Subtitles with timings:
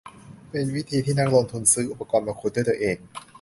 [0.49, 2.97] เป็นวิธีที่นักลงทุนซื้ออุปกรณ์มาขุดด้วยตัวเอง